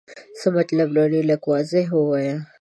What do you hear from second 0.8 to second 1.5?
لرې؟ لږ